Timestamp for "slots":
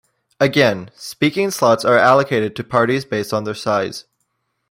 1.51-1.85